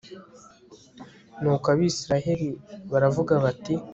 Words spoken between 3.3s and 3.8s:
bati